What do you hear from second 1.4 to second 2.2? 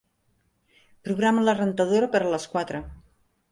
la rentadora